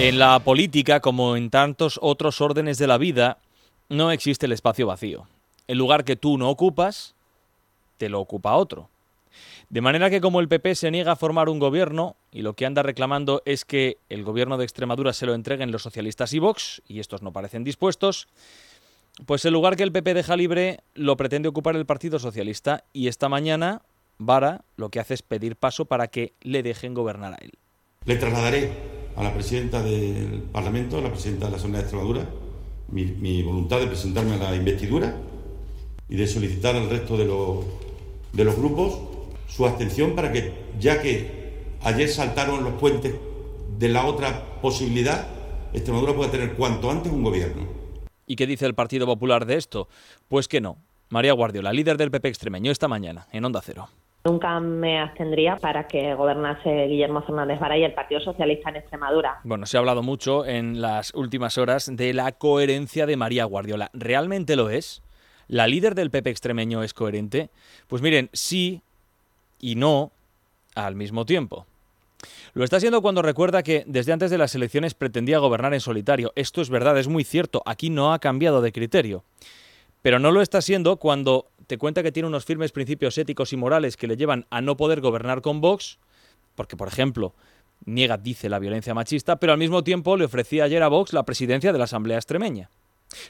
[0.00, 3.38] En la política, como en tantos otros órdenes de la vida,
[3.88, 5.26] no existe el espacio vacío.
[5.66, 7.16] El lugar que tú no ocupas,
[7.96, 8.88] te lo ocupa otro.
[9.70, 12.64] De manera que como el PP se niega a formar un gobierno y lo que
[12.64, 16.80] anda reclamando es que el gobierno de Extremadura se lo entreguen los socialistas y Vox,
[16.86, 18.28] y estos no parecen dispuestos,
[19.26, 23.08] pues el lugar que el PP deja libre lo pretende ocupar el Partido Socialista y
[23.08, 23.82] esta mañana
[24.16, 27.52] Vara lo que hace es pedir paso para que le dejen gobernar a él.
[28.04, 32.24] Le trasladaré a la presidenta del Parlamento, a la presidenta de la Asamblea de Extremadura,
[32.92, 35.16] mi, voluntad de presentarme a la investidura
[36.08, 37.64] y de solicitar al resto de los,
[38.32, 38.96] de los grupos
[39.48, 43.12] su abstención para que, ya que ayer saltaron los puentes
[43.76, 45.26] de la otra posibilidad,
[45.72, 47.66] Extremadura pueda tener cuanto antes un gobierno.
[48.24, 49.88] ¿Y qué dice el Partido Popular de esto?
[50.28, 50.78] Pues que no.
[51.08, 53.88] María Guardiola, líder del PP extremeño, esta mañana, en Onda Cero.
[54.24, 59.40] Nunca me abstendría para que gobernase Guillermo Fernández Vara y el Partido Socialista en Extremadura.
[59.44, 63.90] Bueno, se ha hablado mucho en las últimas horas de la coherencia de María Guardiola.
[63.92, 65.02] ¿Realmente lo es?
[65.46, 67.48] ¿La líder del PP extremeño es coherente?
[67.86, 68.82] Pues miren, sí
[69.60, 70.10] y no
[70.74, 71.66] al mismo tiempo.
[72.54, 76.32] Lo está haciendo cuando recuerda que desde antes de las elecciones pretendía gobernar en solitario.
[76.34, 77.62] Esto es verdad, es muy cierto.
[77.64, 79.22] Aquí no ha cambiado de criterio.
[80.02, 83.56] Pero no lo está siendo cuando te cuenta que tiene unos firmes principios éticos y
[83.56, 85.98] morales que le llevan a no poder gobernar con Vox,
[86.56, 87.34] porque, por ejemplo,
[87.84, 91.24] niega, dice, la violencia machista, pero al mismo tiempo le ofrecía ayer a Vox la
[91.24, 92.70] presidencia de la Asamblea Extremeña.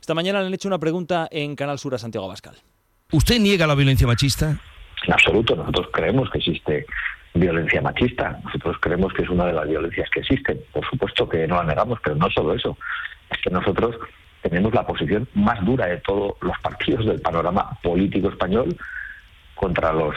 [0.00, 2.56] Esta mañana le han hecho una pregunta en Canal Sur a Santiago Abascal.
[3.11, 4.61] ¿Usted niega la violencia machista?
[5.07, 6.86] En absoluto, nosotros creemos que existe
[7.35, 8.41] violencia machista.
[8.45, 10.61] Nosotros creemos que es una de las violencias que existen.
[10.73, 12.79] Por supuesto que no la negamos, pero no solo eso.
[13.30, 13.96] Es que nosotros
[14.42, 18.76] tenemos la posición más dura de todos los partidos del panorama político español
[19.54, 20.14] contra los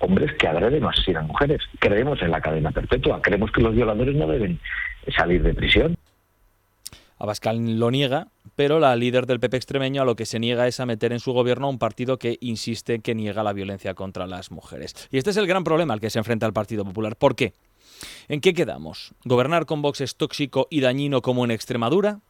[0.00, 1.60] hombres que agreden o asesinan mujeres.
[1.78, 4.58] Creemos en la cadena perpetua, creemos que los violadores no deben
[5.16, 5.96] salir de prisión.
[7.18, 10.78] Abascal lo niega, pero la líder del PP extremeño a lo que se niega es
[10.78, 14.28] a meter en su gobierno a un partido que insiste que niega la violencia contra
[14.28, 15.08] las mujeres.
[15.10, 17.16] Y este es el gran problema al que se enfrenta el Partido Popular.
[17.16, 17.54] ¿Por qué?
[18.28, 19.14] ¿En qué quedamos?
[19.24, 22.20] ¿Gobernar con Vox es tóxico y dañino como en Extremadura?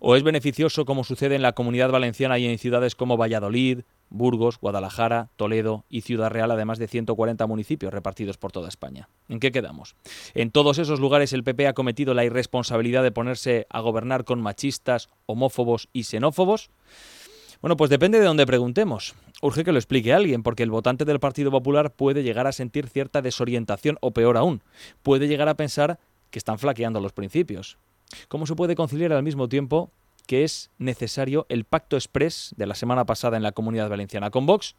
[0.00, 3.80] ¿O es beneficioso como sucede en la comunidad valenciana y en ciudades como Valladolid,
[4.10, 9.08] Burgos, Guadalajara, Toledo y Ciudad Real, además de 140 municipios repartidos por toda España?
[9.28, 9.96] ¿En qué quedamos?
[10.34, 14.40] En todos esos lugares el PP ha cometido la irresponsabilidad de ponerse a gobernar con
[14.40, 16.70] machistas, homófobos y xenófobos.
[17.60, 19.14] Bueno, pues depende de dónde preguntemos.
[19.42, 22.88] Urge que lo explique alguien, porque el votante del Partido Popular puede llegar a sentir
[22.88, 24.62] cierta desorientación o peor aún,
[25.02, 25.98] puede llegar a pensar
[26.30, 27.78] que están flaqueando los principios.
[28.28, 29.90] ¿Cómo se puede conciliar al mismo tiempo
[30.26, 34.44] que es necesario el pacto express de la semana pasada en la comunidad valenciana con
[34.44, 34.76] Vox,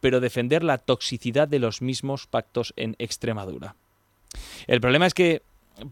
[0.00, 3.76] pero defender la toxicidad de los mismos pactos en Extremadura?
[4.66, 5.42] El problema es que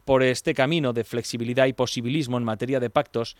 [0.05, 3.37] por este camino de flexibilidad y posibilismo en materia de pactos,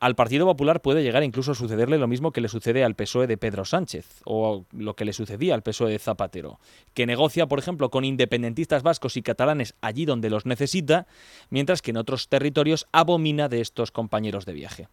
[0.00, 3.26] al Partido Popular puede llegar incluso a sucederle lo mismo que le sucede al PSOE
[3.26, 6.58] de Pedro Sánchez, o lo que le sucedía al PSOE de Zapatero,
[6.92, 11.06] que negocia, por ejemplo, con independentistas vascos y catalanes allí donde los necesita,
[11.48, 14.88] mientras que en otros territorios abomina de estos compañeros de viaje.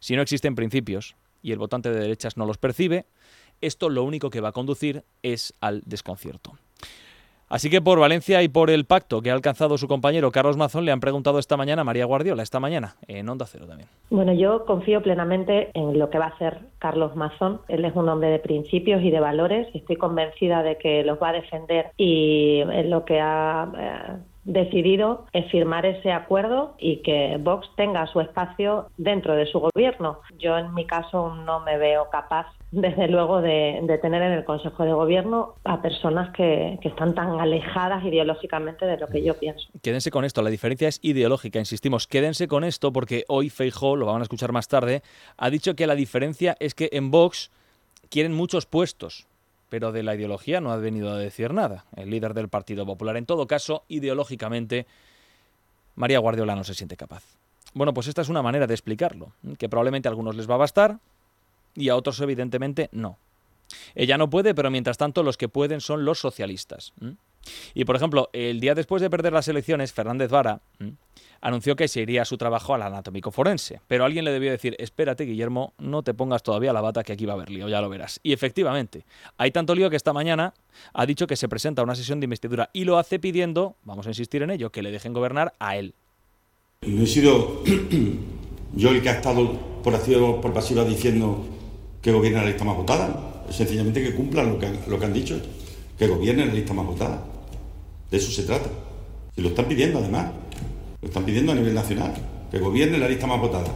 [0.00, 3.06] Si no existen principios y el votante de derechas no los percibe,
[3.60, 6.58] esto lo único que va a conducir es al desconcierto.
[7.48, 10.84] Así que por Valencia y por el pacto que ha alcanzado su compañero Carlos Mazón,
[10.84, 13.88] le han preguntado esta mañana a María Guardiola, esta mañana, en Onda Cero también.
[14.10, 17.60] Bueno, yo confío plenamente en lo que va a hacer Carlos Mazón.
[17.68, 19.68] Él es un hombre de principios y de valores.
[19.74, 25.26] Estoy convencida de que los va a defender y en lo que ha eh, decidido
[25.50, 30.20] firmar ese acuerdo y que Vox tenga su espacio dentro de su gobierno.
[30.38, 34.84] Yo en mi caso no me veo capaz desde luego de, tener en el Consejo
[34.84, 39.68] de Gobierno a personas que, que, están tan alejadas ideológicamente de lo que yo pienso.
[39.80, 44.06] Quédense con esto, la diferencia es ideológica, insistimos, quédense con esto porque hoy Feijó, lo
[44.06, 45.02] van a escuchar más tarde,
[45.36, 47.52] ha dicho que la diferencia es que en Vox
[48.10, 49.28] quieren muchos puestos,
[49.74, 53.16] pero de la ideología no ha venido a decir nada, el líder del Partido Popular.
[53.16, 54.86] En todo caso, ideológicamente,
[55.96, 57.24] María Guardiola no se siente capaz.
[57.72, 60.58] Bueno, pues esta es una manera de explicarlo, que probablemente a algunos les va a
[60.58, 61.00] bastar,
[61.74, 63.18] y a otros evidentemente no.
[63.96, 66.92] Ella no puede, pero mientras tanto los que pueden son los socialistas.
[67.74, 70.60] Y por ejemplo, el día después de perder las elecciones, Fernández Vara
[71.44, 73.80] anunció que se iría a su trabajo al anatómico forense.
[73.86, 77.26] Pero alguien le debió decir, espérate Guillermo, no te pongas todavía la bata que aquí
[77.26, 78.18] va a haber lío, ya lo verás.
[78.22, 79.04] Y efectivamente,
[79.36, 80.54] hay tanto lío que esta mañana
[80.94, 84.06] ha dicho que se presenta a una sesión de investidura y lo hace pidiendo, vamos
[84.06, 85.94] a insistir en ello, que le dejen gobernar a él.
[86.80, 87.62] No he sido
[88.74, 89.52] yo el que ha estado
[89.82, 89.92] por
[90.40, 91.44] por pasiva diciendo
[92.00, 93.44] que gobierne la lista más votada.
[93.50, 95.38] Sencillamente que cumplan lo que han, lo que han dicho,
[95.98, 97.22] que gobierne la lista más votada.
[98.14, 98.70] De eso se trata.
[99.34, 100.30] Y lo están pidiendo además.
[101.02, 102.14] Lo están pidiendo a nivel nacional,
[102.48, 103.74] que gobierne la lista más votada,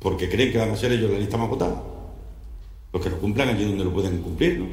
[0.00, 1.80] porque creen que van a ser ellos la lista más votada.
[2.92, 4.66] Los que lo cumplan allí donde lo pueden cumplir, ¿no?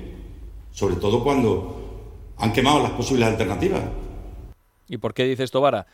[0.72, 3.84] Sobre todo cuando han quemado las posibles alternativas.
[4.88, 5.86] ¿Y por qué dice esto, Vara?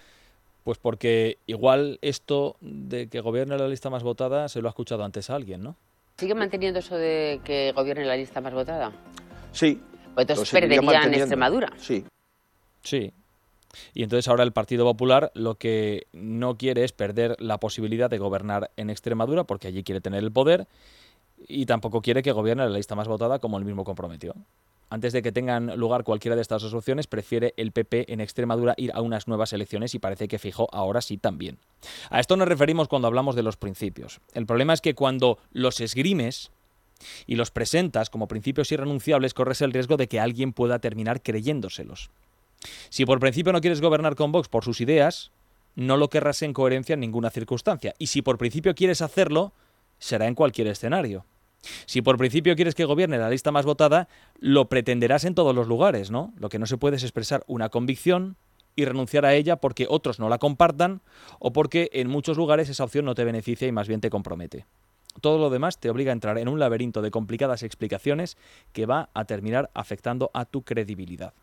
[0.64, 5.04] Pues porque igual esto de que gobierne la lista más votada se lo ha escuchado
[5.04, 5.76] antes a alguien, ¿no?
[6.18, 8.94] ¿Sigue manteniendo eso de que gobierne la lista más votada?
[9.52, 9.82] Sí.
[10.14, 11.74] Pues entonces perdería en Extremadura.
[11.78, 12.06] Sí.
[12.84, 13.14] Sí,
[13.94, 18.18] y entonces ahora el Partido Popular lo que no quiere es perder la posibilidad de
[18.18, 20.68] gobernar en Extremadura, porque allí quiere tener el poder,
[21.48, 24.36] y tampoco quiere que gobierne la lista más votada, como él mismo comprometió.
[24.90, 28.74] Antes de que tengan lugar cualquiera de estas dos opciones, prefiere el PP en Extremadura
[28.76, 31.58] ir a unas nuevas elecciones y parece que fijó ahora sí también.
[32.10, 34.20] A esto nos referimos cuando hablamos de los principios.
[34.34, 36.52] El problema es que cuando los esgrimes
[37.26, 42.12] y los presentas como principios irrenunciables, corres el riesgo de que alguien pueda terminar creyéndoselos.
[42.90, 45.32] Si por principio no quieres gobernar con Vox por sus ideas,
[45.76, 47.94] no lo querrás en coherencia en ninguna circunstancia.
[47.98, 49.54] Y si por principio quieres hacerlo,
[50.00, 51.26] será en cualquier escenario.
[51.86, 54.08] Si por principio quieres que gobierne la lista más votada,
[54.40, 56.34] lo pretenderás en todos los lugares, ¿no?
[56.38, 58.36] Lo que no se puede es expresar una convicción
[58.76, 61.02] y renunciar a ella porque otros no la compartan
[61.40, 64.66] o porque en muchos lugares esa opción no te beneficia y más bien te compromete.
[65.20, 68.38] Todo lo demás te obliga a entrar en un laberinto de complicadas explicaciones
[68.72, 71.34] que va a terminar afectando a tu credibilidad.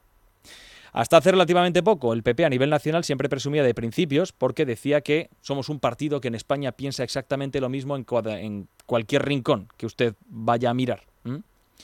[0.93, 5.01] Hasta hace relativamente poco, el PP a nivel nacional siempre presumía de principios porque decía
[5.01, 9.87] que somos un partido que en España piensa exactamente lo mismo en, cualquier rincón que
[9.87, 11.03] usted vaya a mirar.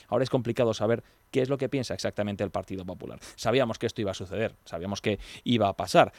[0.09, 3.19] Ahora es complicado saber qué es lo que piensa exactamente el Partido Popular.
[3.35, 6.11] Sabíamos que esto iba a suceder, sabíamos que iba a pasar.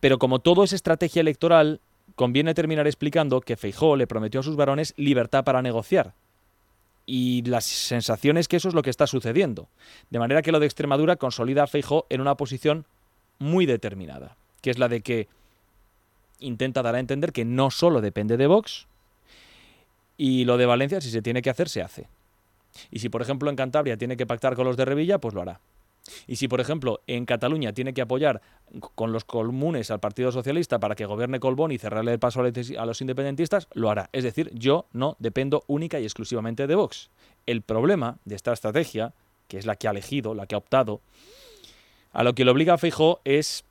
[0.00, 1.80] Pero como todo es estrategia electoral,
[2.14, 6.14] conviene terminar explicando que Feijó le prometió a sus varones libertad para negociar,
[7.14, 9.68] y la sensación es que eso es lo que está sucediendo.
[10.08, 12.86] De manera que lo de Extremadura consolida a Feijó en una posición
[13.38, 15.28] muy determinada, que es la de que
[16.38, 18.86] intenta dar a entender que no solo depende de Vox,
[20.16, 22.08] y lo de Valencia, si se tiene que hacer, se hace.
[22.90, 25.42] Y si, por ejemplo, en Cantabria tiene que pactar con los de Revilla, pues lo
[25.42, 25.60] hará.
[26.26, 28.40] Y si, por ejemplo, en Cataluña tiene que apoyar
[28.94, 32.86] con los comunes al Partido Socialista para que gobierne Colbón y cerrarle el paso a
[32.86, 34.08] los independentistas, lo hará.
[34.12, 37.10] Es decir, yo no dependo única y exclusivamente de Vox.
[37.46, 39.12] El problema de esta estrategia,
[39.48, 41.00] que es la que ha elegido, la que ha optado,
[42.12, 43.64] a lo que le obliga a Feijóo es,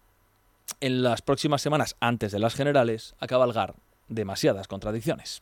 [0.80, 3.76] en las próximas semanas antes de las generales, a cabalgar
[4.08, 5.42] demasiadas contradicciones.